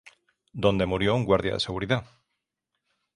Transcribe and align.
Donde 0.51 0.87
murió 0.87 1.13
un 1.13 1.25
guardia 1.25 1.53
de 1.53 1.59
seguridad. 1.59 2.05